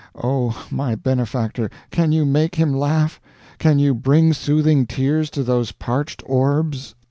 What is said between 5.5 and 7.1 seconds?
parched orbs?"